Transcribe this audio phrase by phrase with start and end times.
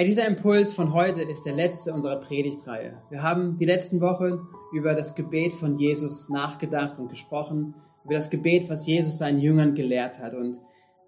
[0.00, 2.94] Hey, dieser Impuls von heute ist der letzte unserer Predigtreihe.
[3.10, 7.74] Wir haben die letzten Wochen über das Gebet von Jesus nachgedacht und gesprochen,
[8.06, 10.32] über das Gebet, was Jesus seinen Jüngern gelehrt hat.
[10.32, 10.58] Und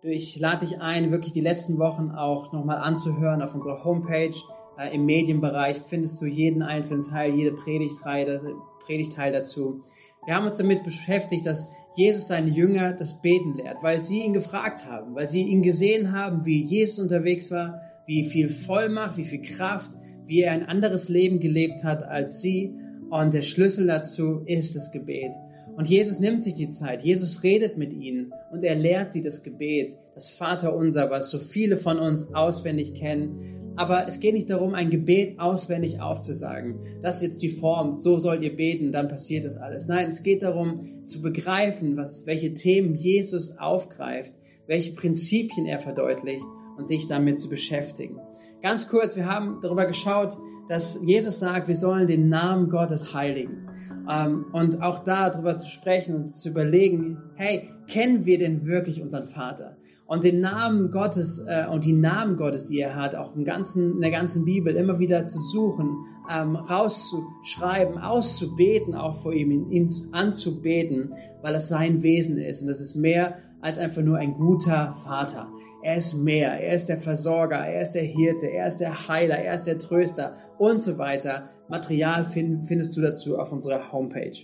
[0.03, 4.37] ich lade dich ein, wirklich die letzten Wochen auch nochmal anzuhören auf unserer Homepage.
[4.79, 8.43] Äh, Im Medienbereich findest du jeden einzelnen Teil, jede Predigtreihe,
[8.85, 9.81] Predigtteil dazu.
[10.27, 14.35] Wir haben uns damit beschäftigt, dass Jesus seine Jünger das Beten lehrt, weil sie ihn
[14.35, 19.25] gefragt haben, weil sie ihn gesehen haben, wie Jesus unterwegs war, wie viel Vollmacht, wie
[19.25, 19.93] viel Kraft,
[20.27, 22.75] wie er ein anderes Leben gelebt hat als sie.
[23.11, 25.33] Und der Schlüssel dazu ist das Gebet.
[25.77, 29.43] Und Jesus nimmt sich die Zeit, Jesus redet mit ihnen und er lehrt sie das
[29.43, 33.73] Gebet, das Vaterunser, was so viele von uns auswendig kennen.
[33.77, 36.81] Aber es geht nicht darum, ein Gebet auswendig aufzusagen.
[37.01, 39.87] Das ist jetzt die Form, so sollt ihr beten, dann passiert das alles.
[39.87, 44.35] Nein, es geht darum zu begreifen, was, welche Themen Jesus aufgreift,
[44.67, 48.19] welche Prinzipien er verdeutlicht und sich damit zu beschäftigen.
[48.63, 50.37] Ganz kurz, wir haben darüber geschaut,
[50.69, 53.69] dass Jesus sagt, wir sollen den Namen Gottes heiligen.
[54.09, 59.27] Ähm, und auch darüber zu sprechen und zu überlegen, hey, kennen wir denn wirklich unseren
[59.27, 59.77] Vater?
[60.07, 63.95] Und den Namen Gottes äh, und die Namen Gottes, die er hat, auch im ganzen,
[63.95, 69.91] in der ganzen Bibel immer wieder zu suchen, ähm, rauszuschreiben, auszubeten, auch vor ihm, ihn,
[70.13, 72.63] anzubeten, weil es sein Wesen ist.
[72.63, 75.49] Und das ist mehr als einfach nur ein guter Vater.
[75.83, 76.61] Er ist mehr.
[76.61, 77.57] Er ist der Versorger.
[77.57, 78.47] Er ist der Hirte.
[78.49, 79.39] Er ist der Heiler.
[79.39, 81.49] Er ist der Tröster und so weiter.
[81.69, 84.37] Material findest du dazu auf unserer Homepage.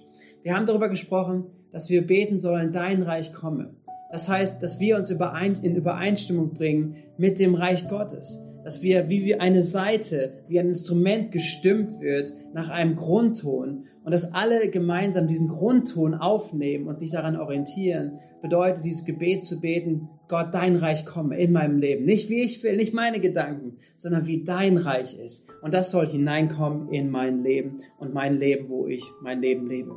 [0.42, 3.74] Wir haben darüber gesprochen, dass wir beten sollen, dein Reich komme.
[4.10, 9.24] Das heißt, dass wir uns in Übereinstimmung bringen mit dem Reich Gottes dass wir, wie
[9.24, 15.26] wir eine Seite, wie ein Instrument gestimmt wird nach einem Grundton und dass alle gemeinsam
[15.26, 21.06] diesen Grundton aufnehmen und sich daran orientieren, bedeutet dieses Gebet zu beten, Gott, dein Reich
[21.06, 22.04] komme in meinem Leben.
[22.04, 25.48] Nicht wie ich will, nicht meine Gedanken, sondern wie dein Reich ist.
[25.62, 29.94] Und das soll hineinkommen in mein Leben und mein Leben, wo ich mein Leben lebe.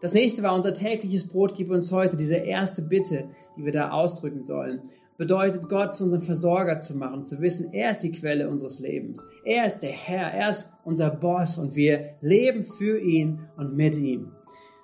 [0.00, 3.24] Das nächste war unser tägliches Brot, gib uns heute, diese erste Bitte,
[3.56, 4.82] die wir da ausdrücken sollen
[5.16, 9.24] bedeutet, Gott zu unserem Versorger zu machen, zu wissen, er ist die Quelle unseres Lebens.
[9.44, 13.96] Er ist der Herr, er ist unser Boss und wir leben für ihn und mit
[13.96, 14.32] ihm.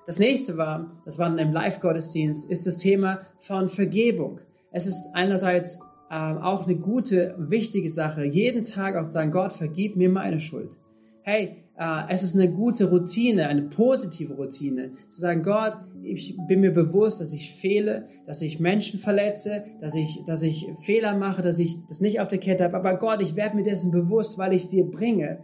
[0.06, 4.40] Das nächste war, das war im Live-Gottesdienst, ist das Thema von Vergebung.
[4.72, 5.80] Es ist einerseits
[6.10, 10.40] äh, auch eine gute, wichtige Sache, jeden Tag auch zu sagen, Gott, vergib mir meine
[10.40, 10.78] Schuld.
[11.22, 11.64] Hey,
[12.08, 17.22] es ist eine gute Routine, eine positive Routine, zu sagen, Gott, ich bin mir bewusst,
[17.22, 21.78] dass ich fehle, dass ich Menschen verletze, dass ich, dass ich Fehler mache, dass ich
[21.88, 22.76] das nicht auf der Kette habe.
[22.76, 25.38] Aber Gott, ich werde mir dessen bewusst, weil ich es dir bringe.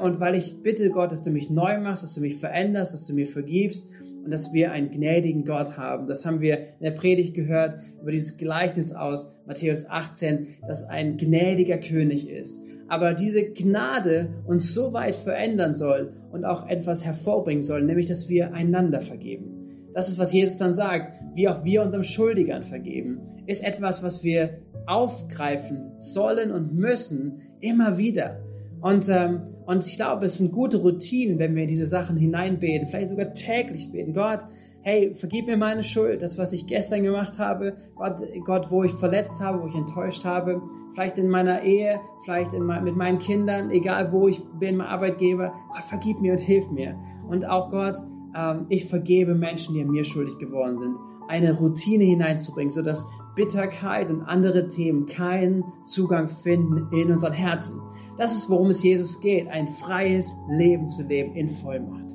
[0.00, 3.06] Und weil ich bitte Gott, dass du mich neu machst, dass du mich veränderst, dass
[3.08, 3.90] du mir vergibst
[4.24, 6.06] und dass wir einen gnädigen Gott haben.
[6.06, 11.16] Das haben wir in der Predigt gehört über dieses Gleichnis aus Matthäus 18, dass ein
[11.16, 12.62] gnädiger König ist.
[12.88, 18.28] Aber diese Gnade uns so weit verändern soll und auch etwas hervorbringen soll, nämlich dass
[18.28, 19.54] wir einander vergeben.
[19.94, 24.24] Das ist, was Jesus dann sagt, wie auch wir unserem Schuldigern vergeben, ist etwas, was
[24.24, 28.40] wir aufgreifen sollen und müssen, immer wieder.
[28.80, 33.08] Und, ähm, und ich glaube, es sind gute Routinen, wenn wir diese Sachen hineinbeten, vielleicht
[33.08, 34.12] sogar täglich beten.
[34.12, 34.40] Gott,
[34.84, 38.92] hey, vergib mir meine Schuld, das, was ich gestern gemacht habe, Gott, Gott, wo ich
[38.92, 40.60] verletzt habe, wo ich enttäuscht habe,
[40.92, 45.54] vielleicht in meiner Ehe, vielleicht in, mit meinen Kindern, egal wo ich bin, mein Arbeitgeber.
[45.70, 46.98] Gott, vergib mir und hilf mir.
[47.26, 47.96] Und auch Gott,
[48.36, 54.10] ähm, ich vergebe Menschen, die an mir schuldig geworden sind, eine Routine hineinzubringen, sodass Bitterkeit
[54.10, 57.80] und andere Themen keinen Zugang finden in unseren Herzen.
[58.18, 62.14] Das ist, worum es Jesus geht, ein freies Leben zu leben in Vollmacht.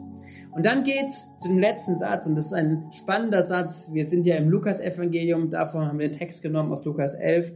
[0.60, 3.92] Und dann geht's zu dem letzten Satz, und das ist ein spannender Satz.
[3.94, 7.54] Wir sind ja im Lukas-Evangelium, davon haben wir den Text genommen aus Lukas 11.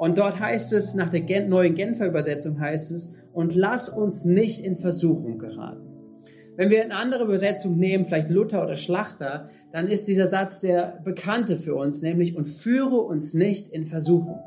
[0.00, 4.64] Und dort heißt es, nach der neuen Genfer Übersetzung heißt es, und lass uns nicht
[4.64, 5.86] in Versuchung geraten.
[6.56, 10.98] Wenn wir eine andere Übersetzung nehmen, vielleicht Luther oder Schlachter, dann ist dieser Satz der
[11.04, 14.40] bekannte für uns, nämlich und führe uns nicht in Versuchung.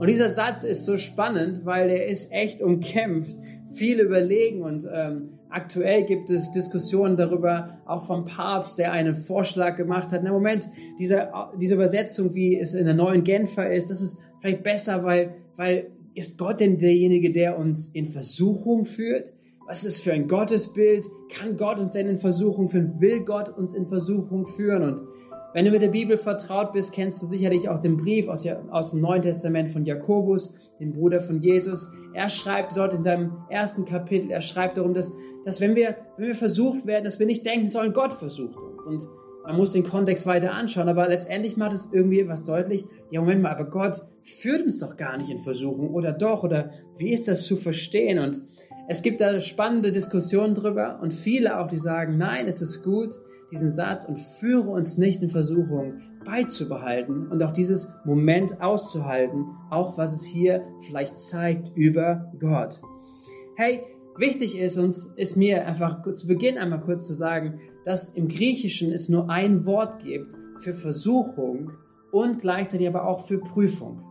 [0.00, 3.38] Und dieser Satz ist so spannend, weil er ist echt umkämpft.
[3.70, 9.76] Viele überlegen und ähm, aktuell gibt es Diskussionen darüber, auch vom Papst, der einen Vorschlag
[9.76, 10.22] gemacht hat.
[10.22, 10.68] Na Moment,
[10.98, 11.30] diese,
[11.60, 15.90] diese Übersetzung, wie es in der neuen Genfer ist, das ist vielleicht besser, weil, weil
[16.14, 19.32] ist Gott denn derjenige, der uns in Versuchung führt?
[19.66, 21.06] Was ist für ein Gottesbild?
[21.32, 23.00] Kann Gott uns denn in Versuchung führen?
[23.00, 24.82] Will Gott uns in Versuchung führen?
[24.82, 25.02] Und
[25.52, 28.90] wenn du mit der Bibel vertraut bist, kennst du sicherlich auch den Brief aus, aus
[28.92, 31.88] dem Neuen Testament von Jakobus, dem Bruder von Jesus.
[32.14, 35.12] Er schreibt dort in seinem ersten Kapitel, er schreibt darum, dass,
[35.44, 38.86] dass wenn, wir, wenn wir versucht werden, dass wir nicht denken sollen, Gott versucht uns.
[38.86, 39.06] Und
[39.44, 43.42] man muss den Kontext weiter anschauen, aber letztendlich macht es irgendwie etwas deutlich, ja Moment
[43.42, 47.26] mal, aber Gott führt uns doch gar nicht in Versuchung oder doch oder wie ist
[47.26, 48.18] das zu verstehen?
[48.18, 48.40] Und
[48.86, 53.14] es gibt da spannende Diskussionen drüber und viele auch, die sagen, nein, es ist gut,
[53.50, 59.98] diesen Satz und führe uns nicht in Versuchung beizubehalten und auch dieses Moment auszuhalten, auch
[59.98, 62.80] was es hier vielleicht zeigt über Gott.
[63.56, 63.82] Hey,
[64.16, 68.92] wichtig ist uns, ist mir einfach zu Beginn einmal kurz zu sagen, dass im Griechischen
[68.92, 71.72] es nur ein Wort gibt für Versuchung
[72.12, 74.02] und gleichzeitig aber auch für Prüfung.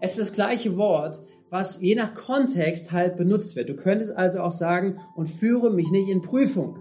[0.00, 1.20] Es ist das gleiche Wort,
[1.50, 3.68] was je nach Kontext halt benutzt wird.
[3.68, 6.78] Du könntest also auch sagen, und führe mich nicht in Prüfung.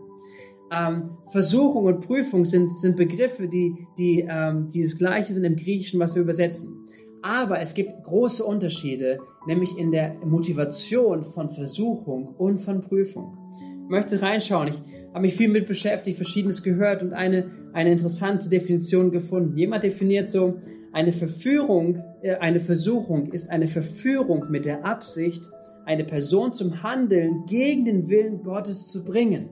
[0.72, 5.56] Ähm, Versuchung und Prüfung sind, sind Begriffe, die, die, ähm, die das Gleiche sind im
[5.56, 6.86] Griechischen, was wir übersetzen.
[7.22, 13.38] Aber es gibt große Unterschiede, nämlich in der Motivation von Versuchung und von Prüfung.
[13.84, 14.68] Ich möchte reinschauen.
[14.68, 14.82] Ich
[15.14, 19.58] habe mich viel mit beschäftigt, verschiedenes gehört und eine, eine interessante Definition gefunden.
[19.58, 20.60] Jemand definiert so,
[20.92, 25.50] eine Verführung, äh, eine Versuchung ist eine Verführung mit der Absicht,
[25.86, 29.50] eine Person zum Handeln gegen den Willen Gottes zu bringen.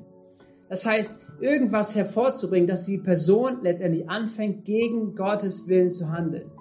[0.70, 6.52] Das heißt, irgendwas hervorzubringen, dass die Person letztendlich anfängt, gegen Gottes Willen zu handeln.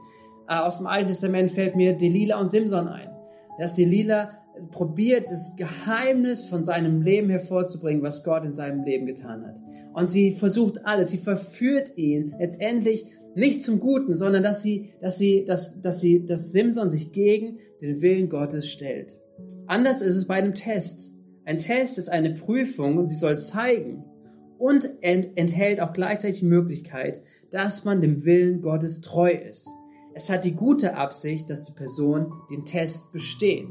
[0.48, 3.08] Äh, aus dem Alten Testament fällt mir Delila und Simson ein.
[3.58, 4.30] Dass Delila
[4.70, 9.60] probiert, das Geheimnis von seinem Leben hervorzubringen, was Gott in seinem Leben getan hat.
[9.92, 11.10] Und sie versucht alles.
[11.10, 16.24] Sie verführt ihn letztendlich nicht zum Guten, sondern dass sie, dass sie, dass, dass sie,
[16.24, 19.16] dass Simson sich gegen den Willen Gottes stellt.
[19.66, 21.10] Anders ist es bei einem Test.
[21.46, 24.04] Ein Test ist eine Prüfung und sie soll zeigen
[24.56, 27.20] und enthält auch gleichzeitig die Möglichkeit,
[27.50, 29.68] dass man dem Willen Gottes treu ist.
[30.14, 33.68] Es hat die gute Absicht, dass die Person den Test besteht.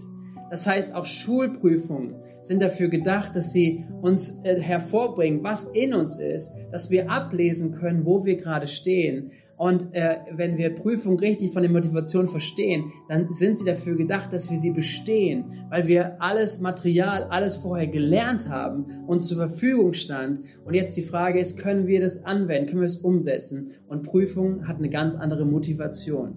[0.52, 6.20] Das heißt, auch Schulprüfungen sind dafür gedacht, dass sie uns äh, hervorbringen, was in uns
[6.20, 11.54] ist, dass wir ablesen können, wo wir gerade stehen und äh, wenn wir Prüfungen richtig
[11.54, 16.22] von der Motivation verstehen, dann sind sie dafür gedacht, dass wir sie bestehen, weil wir
[16.22, 20.42] alles Material, alles vorher gelernt haben und zur Verfügung stand.
[20.66, 23.70] Und jetzt die Frage ist, können wir das anwenden, können wir es umsetzen?
[23.88, 26.36] Und Prüfung hat eine ganz andere Motivation.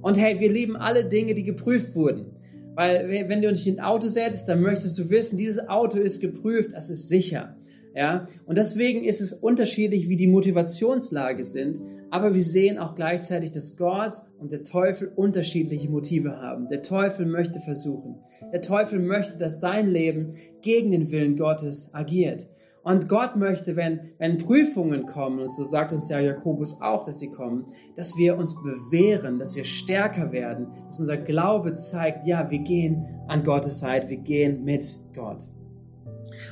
[0.00, 2.32] Und hey, wir lieben alle Dinge, die geprüft wurden.
[2.74, 6.20] Weil wenn du dich in ein Auto setzt, dann möchtest du wissen, dieses Auto ist
[6.20, 7.56] geprüft, es ist sicher.
[7.94, 11.80] Ja, und deswegen ist es unterschiedlich, wie die Motivationslage sind.
[12.10, 16.68] Aber wir sehen auch gleichzeitig, dass Gott und der Teufel unterschiedliche Motive haben.
[16.68, 18.22] Der Teufel möchte versuchen.
[18.52, 20.32] Der Teufel möchte, dass dein Leben
[20.62, 22.46] gegen den Willen Gottes agiert.
[22.82, 27.18] Und Gott möchte, wenn, wenn Prüfungen kommen, und so sagt uns ja Jakobus auch, dass
[27.18, 27.66] sie kommen,
[27.96, 33.04] dass wir uns bewähren, dass wir stärker werden, dass unser Glaube zeigt, ja, wir gehen
[33.26, 35.48] an Gottes Seite, wir gehen mit Gott.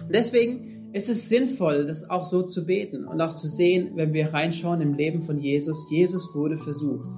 [0.03, 4.14] Und deswegen es ist sinnvoll, das auch so zu beten und auch zu sehen, wenn
[4.14, 7.10] wir reinschauen im Leben von Jesus, Jesus wurde versucht.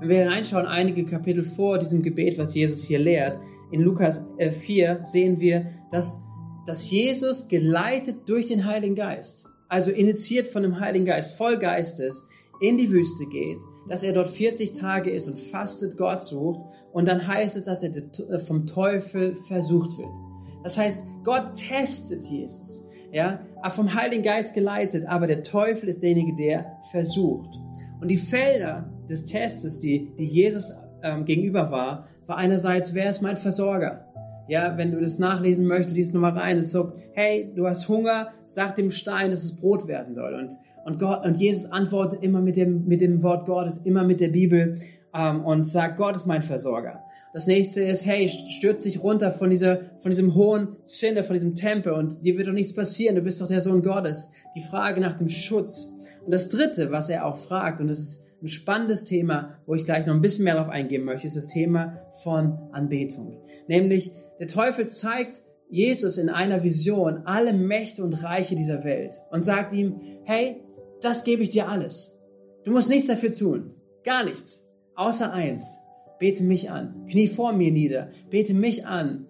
[0.00, 3.38] Wenn wir reinschauen, einige Kapitel vor diesem Gebet, was Jesus hier lehrt,
[3.70, 6.24] in Lukas 4 äh, sehen wir, dass,
[6.66, 12.26] dass Jesus geleitet durch den Heiligen Geist, also initiiert von dem Heiligen Geist, voll Geistes,
[12.60, 13.58] in die Wüste geht,
[13.88, 16.60] dass er dort 40 Tage ist und fastet, Gott sucht
[16.92, 17.92] und dann heißt es, dass er
[18.30, 20.18] äh, vom Teufel versucht wird.
[20.64, 26.34] Das heißt, Gott testet Jesus ja, vom Heiligen Geist geleitet, aber der Teufel ist derjenige,
[26.34, 27.60] der versucht.
[28.00, 30.72] Und die Felder des Testes, die, die Jesus
[31.02, 34.06] ähm, gegenüber war, war einerseits, wer ist mein Versorger?
[34.48, 36.58] Ja, wenn du das nachlesen möchtest, liest nochmal rein.
[36.58, 40.34] Es sagt, hey, du hast Hunger, sag dem Stein, dass es Brot werden soll.
[40.34, 40.52] Und,
[40.84, 44.28] und Gott, und Jesus antwortet immer mit dem, mit dem Wort Gottes, immer mit der
[44.28, 44.76] Bibel,
[45.14, 47.04] ähm, und sagt, Gott ist mein Versorger.
[47.32, 51.54] Das nächste ist, hey, stürz dich runter von dieser, von diesem hohen Zinne, von diesem
[51.54, 54.30] Tempel und dir wird doch nichts passieren, du bist doch der Sohn Gottes.
[54.54, 55.90] Die Frage nach dem Schutz.
[56.24, 59.84] Und das dritte, was er auch fragt, und das ist ein spannendes Thema, wo ich
[59.84, 63.40] gleich noch ein bisschen mehr darauf eingehen möchte, ist das Thema von Anbetung.
[63.68, 69.42] Nämlich, der Teufel zeigt Jesus in einer Vision alle Mächte und Reiche dieser Welt und
[69.42, 70.62] sagt ihm, hey,
[71.00, 72.20] das gebe ich dir alles.
[72.64, 73.74] Du musst nichts dafür tun.
[74.04, 74.68] Gar nichts.
[74.94, 75.78] Außer eins
[76.18, 77.06] bete mich an.
[77.08, 79.26] Knie vor mir nieder, bete mich an.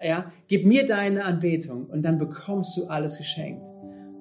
[0.00, 3.66] Äh, ja, gib mir deine Anbetung und dann bekommst du alles geschenkt.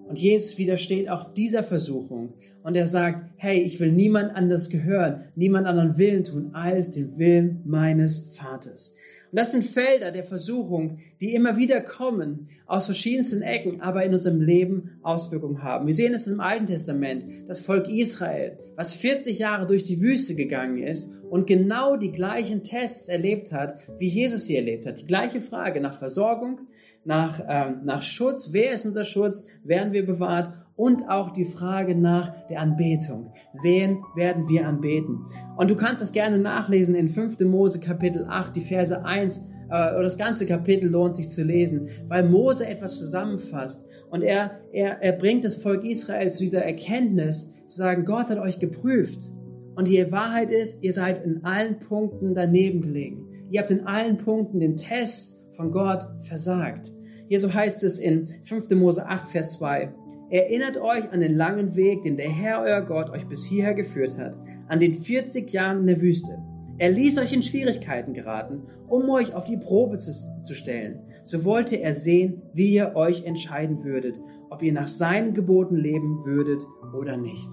[0.07, 5.25] Und Jesus widersteht auch dieser Versuchung und er sagt, hey, ich will niemand anders gehören,
[5.35, 8.95] niemand anderen Willen tun als den Willen meines Vaters.
[9.33, 14.13] Und das sind Felder der Versuchung, die immer wieder kommen, aus verschiedensten Ecken, aber in
[14.13, 15.87] unserem Leben Auswirkungen haben.
[15.87, 20.35] Wir sehen es im Alten Testament, das Volk Israel, was 40 Jahre durch die Wüste
[20.35, 24.99] gegangen ist und genau die gleichen Tests erlebt hat, wie Jesus sie erlebt hat.
[24.99, 26.67] Die gleiche Frage nach Versorgung,
[27.03, 31.95] nach, äh, nach Schutz, wer ist unser Schutz, werden wir bewahrt und auch die Frage
[31.95, 33.31] nach der Anbetung.
[33.61, 35.25] Wen werden wir anbeten?
[35.55, 37.39] Und du kannst das gerne nachlesen in 5.
[37.41, 41.89] Mose Kapitel 8, die Verse 1 äh, oder das ganze Kapitel lohnt sich zu lesen,
[42.07, 47.53] weil Mose etwas zusammenfasst und er, er, er bringt das Volk Israel zu dieser Erkenntnis,
[47.65, 49.31] zu sagen, Gott hat euch geprüft.
[49.75, 53.27] Und die Wahrheit ist, ihr seid in allen Punkten daneben gelegen.
[53.49, 56.91] Ihr habt in allen Punkten den Test von Gott versagt.
[57.27, 58.69] Hier so heißt es in 5.
[58.71, 59.91] Mose 8, Vers 2.
[60.33, 64.17] Erinnert euch an den langen Weg, den der Herr, euer Gott, euch bis hierher geführt
[64.17, 64.35] hat,
[64.67, 66.39] an den 40 Jahren in der Wüste.
[66.79, 70.11] Er ließ euch in Schwierigkeiten geraten, um euch auf die Probe zu,
[70.41, 71.01] zu, stellen.
[71.23, 76.25] So wollte er sehen, wie ihr euch entscheiden würdet, ob ihr nach seinen Geboten leben
[76.25, 76.65] würdet
[76.97, 77.49] oder nicht.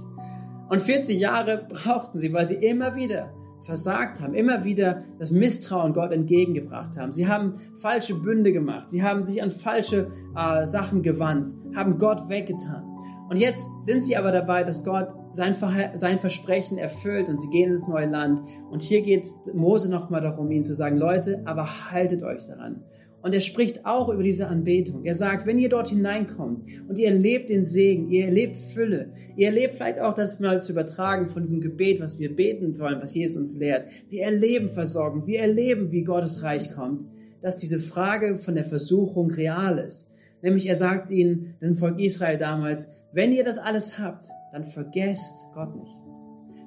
[0.71, 5.93] Und 40 Jahre brauchten sie, weil sie immer wieder versagt haben, immer wieder das Misstrauen
[5.93, 7.13] Gott entgegengebracht haben.
[7.13, 12.29] Sie haben falsche Bünde gemacht, sie haben sich an falsche äh, Sachen gewandt, haben Gott
[12.29, 12.85] weggetan.
[13.31, 15.55] Und jetzt sind sie aber dabei, dass Gott sein,
[15.95, 18.41] sein Versprechen erfüllt und sie gehen ins neue Land.
[18.71, 22.83] Und hier geht Mose nochmal darum, ihnen zu sagen, Leute, aber haltet euch daran.
[23.23, 25.05] Und er spricht auch über diese Anbetung.
[25.05, 29.49] Er sagt, wenn ihr dort hineinkommt und ihr erlebt den Segen, ihr erlebt Fülle, ihr
[29.49, 33.15] erlebt vielleicht auch das mal zu übertragen von diesem Gebet, was wir beten sollen, was
[33.15, 33.91] Jesus uns lehrt.
[34.09, 37.07] Wir erleben Versorgung, wir erleben, wie Gottes Reich kommt,
[37.43, 40.11] dass diese Frage von der Versuchung real ist.
[40.43, 45.47] Nämlich er sagt ihnen, dem Volk Israel damals, wenn ihr das alles habt, dann vergesst
[45.53, 46.20] Gott nicht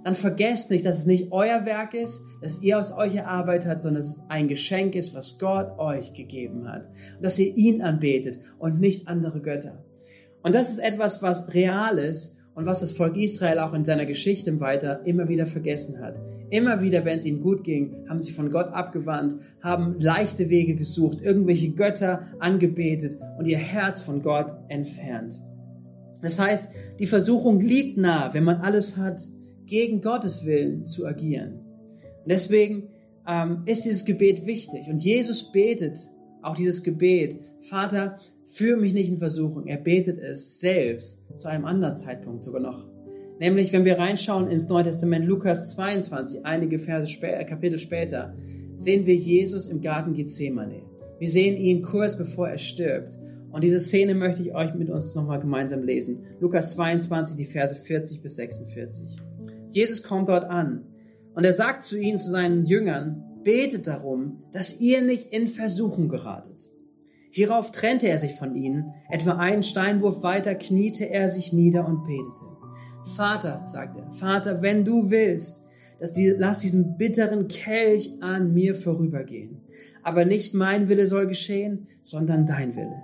[0.04, 3.82] dann vergesst nicht, dass es nicht euer Werk ist, dass ihr aus euch erarbeitet habt,
[3.82, 6.88] sondern dass es ein Geschenk ist, was Gott euch gegeben hat.
[6.88, 9.84] Und dass ihr ihn anbetet und nicht andere Götter.
[10.42, 14.06] Und das ist etwas, was real ist und was das Volk Israel auch in seiner
[14.06, 16.22] Geschichte weiter immer wieder vergessen hat.
[16.50, 20.76] Immer wieder, wenn es ihnen gut ging, haben sie von Gott abgewandt, haben leichte Wege
[20.76, 25.40] gesucht, irgendwelche Götter angebetet und ihr Herz von Gott entfernt.
[26.22, 26.70] Das heißt,
[27.00, 29.28] die Versuchung liegt nah, wenn man alles hat,
[29.66, 31.60] gegen Gottes Willen zu agieren.
[32.24, 32.90] Und deswegen
[33.28, 34.88] ähm, ist dieses Gebet wichtig.
[34.90, 35.98] Und Jesus betet
[36.42, 39.68] auch dieses Gebet, Vater, führe mich nicht in Versuchung.
[39.68, 42.86] Er betet es selbst zu einem anderen Zeitpunkt sogar noch.
[43.40, 48.36] Nämlich, wenn wir reinschauen ins Neue Testament, Lukas 22, einige Verse später, äh, Kapitel später,
[48.78, 50.84] sehen wir Jesus im Garten Gethsemane.
[51.20, 53.18] Wir sehen ihn kurz bevor er stirbt.
[53.52, 56.22] Und diese Szene möchte ich euch mit uns nochmal gemeinsam lesen.
[56.40, 59.23] Lukas 22, die Verse 40 bis 46.
[59.74, 60.86] Jesus kommt dort an
[61.34, 66.10] und er sagt zu ihnen, zu seinen Jüngern, betet darum, dass ihr nicht in Versuchung
[66.10, 66.70] geratet.
[67.32, 72.04] Hierauf trennte er sich von ihnen, etwa einen Steinwurf weiter kniete er sich nieder und
[72.04, 72.46] betete.
[73.16, 75.64] Vater, sagt er, Vater, wenn du willst,
[76.00, 79.62] dass die, lass diesen bitteren Kelch an mir vorübergehen.
[80.04, 83.04] Aber nicht mein Wille soll geschehen, sondern dein Wille.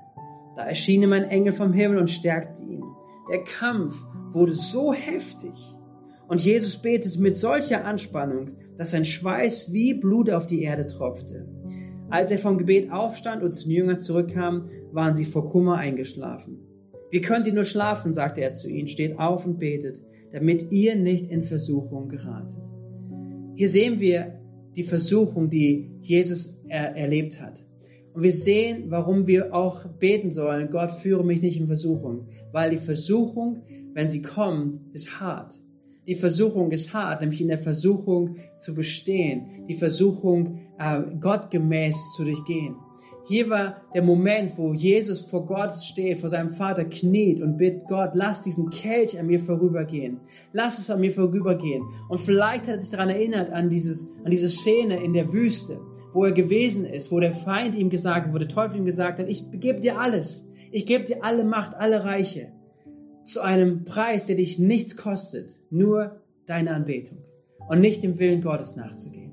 [0.56, 2.84] Da erschien ihm ein Engel vom Himmel und stärkte ihn.
[3.32, 5.79] Der Kampf wurde so heftig,
[6.30, 11.48] und Jesus betete mit solcher Anspannung, dass sein Schweiß wie Blut auf die Erde tropfte.
[12.12, 16.60] Als er vom Gebet aufstand und zu den Jüngern zurückkam, waren sie vor Kummer eingeschlafen.
[17.10, 20.96] Wie könnt ihr nur schlafen, sagte er zu ihnen, steht auf und betet, damit ihr
[20.96, 22.62] nicht in Versuchung geratet.
[23.56, 24.40] Hier sehen wir
[24.76, 27.66] die Versuchung, die Jesus er erlebt hat.
[28.14, 32.28] Und wir sehen, warum wir auch beten sollen, Gott führe mich nicht in Versuchung.
[32.52, 35.60] Weil die Versuchung, wenn sie kommt, ist hart.
[36.10, 42.24] Die Versuchung ist hart, nämlich in der Versuchung zu bestehen, die Versuchung äh, gottgemäß zu
[42.24, 42.78] durchgehen.
[43.28, 47.88] Hier war der Moment, wo Jesus vor Gott steht, vor seinem Vater kniet und bittet
[47.88, 50.20] Gott, lass diesen Kelch an mir vorübergehen.
[50.52, 51.84] Lass es an mir vorübergehen.
[52.08, 55.80] Und vielleicht hat er sich daran erinnert, an, dieses, an diese Szene in der Wüste,
[56.12, 59.20] wo er gewesen ist, wo der Feind ihm gesagt hat, wo der Teufel ihm gesagt
[59.20, 60.50] hat, ich gebe dir alles.
[60.72, 62.52] Ich gebe dir alle Macht, alle Reiche
[63.24, 67.20] zu einem Preis, der dich nichts kostet, nur deine Anbetung
[67.70, 69.30] und nicht dem Willen Gottes nachzugehen.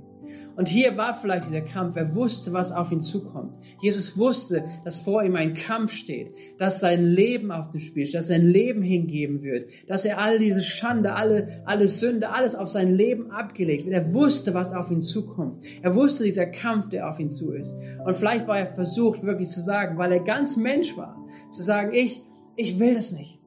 [0.57, 1.97] Und hier war vielleicht dieser Kampf.
[1.97, 3.57] Er wusste, was auf ihn zukommt.
[3.81, 8.19] Jesus wusste, dass vor ihm ein Kampf steht, dass sein Leben auf dem Spiel steht,
[8.19, 12.71] dass sein Leben hingeben wird, dass er all diese Schande, alle, alle Sünde, alles auf
[12.71, 13.95] sein Leben abgelegt wird.
[13.95, 15.59] Er wusste, was auf ihn zukommt.
[15.83, 17.75] Er wusste dieser Kampf, der auf ihn zu ist.
[18.05, 21.93] Und vielleicht war er versucht, wirklich zu sagen, weil er ganz Mensch war, zu sagen,
[21.93, 22.23] ich,
[22.57, 23.41] ich will das nicht.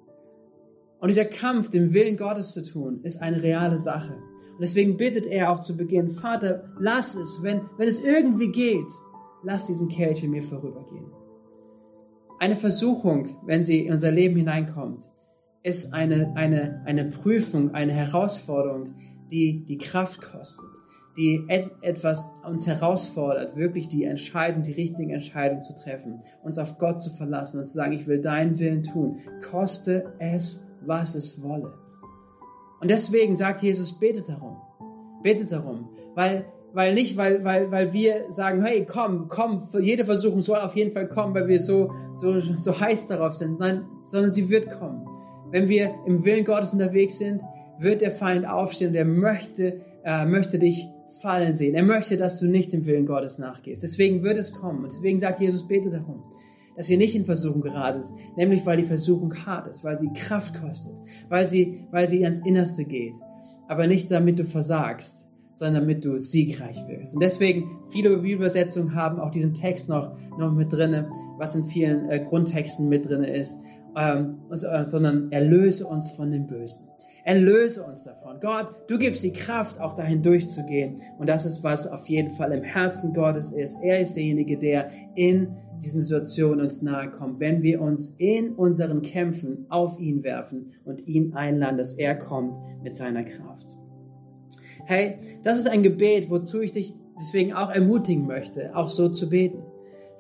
[1.00, 4.16] Und dieser Kampf, den Willen Gottes zu tun, ist eine reale Sache.
[4.16, 8.92] Und deswegen bittet er auch zu Beginn, Vater, lass es, wenn, wenn es irgendwie geht,
[9.44, 11.12] lass diesen Kelch in mir vorübergehen.
[12.40, 15.10] Eine Versuchung, wenn sie in unser Leben hineinkommt,
[15.64, 18.96] ist eine, eine, eine Prüfung, eine Herausforderung,
[19.30, 20.70] die die Kraft kostet,
[21.20, 26.78] die et etwas uns herausfordert, wirklich die Entscheidung, die richtige Entscheidung zu treffen, uns auf
[26.78, 29.18] Gott zu verlassen und zu sagen, ich will deinen Willen tun,
[29.52, 31.74] koste es, was es wolle.
[32.80, 34.58] Und deswegen sagt Jesus, betet darum.
[35.22, 40.44] Betet darum, weil weil nicht, weil, weil, weil wir sagen, hey, komm, komm, jede Versuchung
[40.44, 44.32] soll auf jeden Fall kommen, weil wir so, so, so heiß darauf sind, Nein, sondern
[44.32, 45.04] sie wird kommen.
[45.50, 47.42] Wenn wir im Willen Gottes unterwegs sind,
[47.80, 50.88] wird der Feind aufstehen und er möchte, äh, möchte dich
[51.22, 51.76] fallen sehen.
[51.76, 53.84] Er möchte, dass du nicht dem Willen Gottes nachgehst.
[53.84, 54.84] Deswegen wird es kommen.
[54.84, 56.24] Und deswegen sagt Jesus, bete darum,
[56.76, 58.06] dass ihr nicht in Versuchung geratet,
[58.38, 60.96] nämlich weil die Versuchung hart ist, weil sie Kraft kostet,
[61.28, 63.16] weil sie, weil sie ans Innerste geht.
[63.68, 67.14] Aber nicht damit du versagst, sondern damit du siegreich wirst.
[67.14, 72.10] Und deswegen, viele Bibelübersetzungen haben auch diesen Text noch, noch mit drinne, was in vielen
[72.10, 73.60] äh, Grundtexten mit drinne ist,
[73.96, 76.89] ähm, äh, sondern erlöse uns von dem Bösen.
[77.30, 78.40] Erlöse uns davon.
[78.42, 80.98] Gott, du gibst die Kraft, auch dahin durchzugehen.
[81.20, 83.78] Und das ist, was auf jeden Fall im Herzen Gottes ist.
[83.84, 89.04] Er ist derjenige, der in diesen Situationen uns nahe kommt, wenn wir uns in unseren
[89.04, 93.78] Kämpfen auf ihn werfen und ihn einladen, dass er kommt mit seiner Kraft.
[94.86, 99.30] Hey, das ist ein Gebet, wozu ich dich deswegen auch ermutigen möchte, auch so zu
[99.30, 99.62] beten.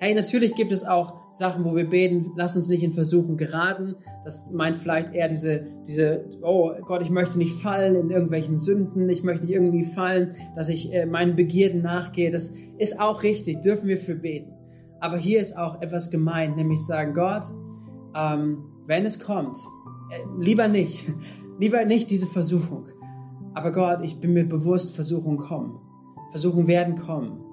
[0.01, 3.95] Hey, natürlich gibt es auch Sachen, wo wir beten, lass uns nicht in Versuchung geraten.
[4.23, 9.09] Das meint vielleicht eher diese, diese, oh Gott, ich möchte nicht fallen in irgendwelchen Sünden,
[9.09, 12.31] ich möchte nicht irgendwie fallen, dass ich äh, meinen Begierden nachgehe.
[12.31, 14.53] Das ist auch richtig, dürfen wir für beten.
[15.01, 17.43] Aber hier ist auch etwas gemeint, nämlich sagen, Gott,
[18.15, 19.57] ähm, wenn es kommt,
[20.11, 21.07] äh, lieber nicht,
[21.59, 22.85] lieber nicht diese Versuchung.
[23.53, 25.77] Aber Gott, ich bin mir bewusst, Versuchungen kommen.
[26.31, 27.48] Versuchungen werden kommen.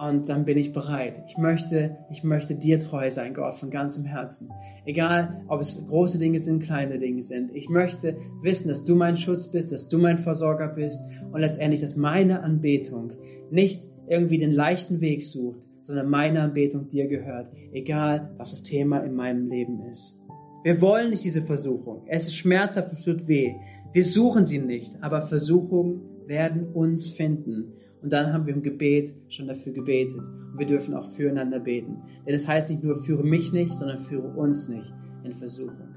[0.00, 1.22] Und dann bin ich bereit.
[1.28, 4.48] Ich möchte, ich möchte dir treu sein, Gott, von ganzem Herzen.
[4.86, 7.50] Egal, ob es große Dinge sind, kleine Dinge sind.
[7.54, 11.82] Ich möchte wissen, dass du mein Schutz bist, dass du mein Versorger bist und letztendlich,
[11.82, 13.12] dass meine Anbetung
[13.50, 17.50] nicht irgendwie den leichten Weg sucht, sondern meine Anbetung dir gehört.
[17.70, 20.18] Egal, was das Thema in meinem Leben ist.
[20.64, 22.04] Wir wollen nicht diese Versuchung.
[22.06, 23.54] Es ist schmerzhaft, es tut weh.
[23.92, 27.74] Wir suchen sie nicht, aber Versuchungen werden uns finden.
[28.02, 30.20] Und dann haben wir im Gebet schon dafür gebetet.
[30.52, 32.02] Und wir dürfen auch füreinander beten.
[32.26, 34.92] Denn es das heißt nicht nur, führe mich nicht, sondern führe uns nicht
[35.24, 35.88] in Versuchung.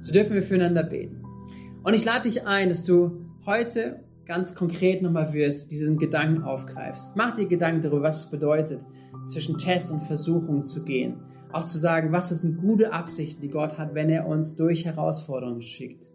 [0.00, 1.22] So dürfen wir füreinander beten.
[1.82, 7.16] Und ich lade dich ein, dass du heute ganz konkret nochmal wirst, diesen Gedanken aufgreifst.
[7.16, 8.84] Mach dir Gedanken darüber, was es bedeutet,
[9.26, 11.16] zwischen Test und Versuchung zu gehen.
[11.50, 15.62] Auch zu sagen, was sind gute Absichten, die Gott hat, wenn er uns durch Herausforderungen
[15.62, 16.10] schickt.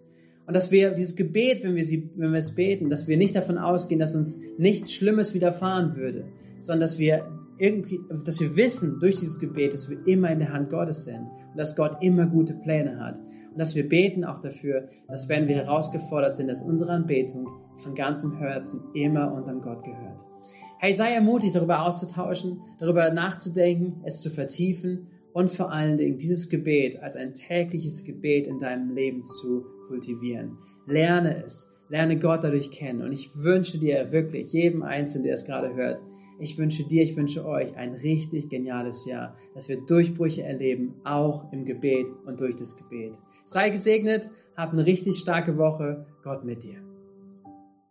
[0.45, 3.35] Und dass wir dieses Gebet, wenn wir, sie, wenn wir es beten, dass wir nicht
[3.35, 6.25] davon ausgehen, dass uns nichts Schlimmes widerfahren würde,
[6.59, 7.25] sondern dass wir
[7.57, 11.21] irgendwie, dass wir wissen durch dieses Gebet, dass wir immer in der Hand Gottes sind
[11.51, 13.19] und dass Gott immer gute Pläne hat.
[13.19, 17.95] Und dass wir beten auch dafür, dass wenn wir herausgefordert sind, dass unsere Anbetung von
[17.95, 20.25] ganzem Herzen immer unserem Gott gehört.
[20.79, 26.49] Hey, sei ermutigt, darüber auszutauschen, darüber nachzudenken, es zu vertiefen und vor allen Dingen dieses
[26.49, 30.57] Gebet als ein tägliches Gebet in deinem Leben zu kultivieren.
[30.85, 31.77] Lerne es.
[31.89, 33.01] Lerne Gott dadurch kennen.
[33.01, 36.01] Und ich wünsche dir wirklich, jedem Einzelnen, der es gerade hört,
[36.39, 41.51] ich wünsche dir, ich wünsche euch ein richtig geniales Jahr, dass wir Durchbrüche erleben, auch
[41.53, 43.21] im Gebet und durch das Gebet.
[43.45, 46.05] Sei gesegnet, hab eine richtig starke Woche.
[46.23, 46.92] Gott mit dir.